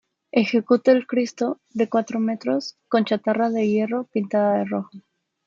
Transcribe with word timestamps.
Ejecuta 0.31 0.91
el 0.91 1.05
Cristo, 1.05 1.59
de 1.73 1.87
cuatro 1.87 2.19
metros, 2.19 2.75
con 2.89 3.05
chatarra 3.05 3.51
de 3.51 3.67
hierro 3.67 4.05
pintada 4.11 4.57
de 4.57 4.65
rojo. 4.65 4.89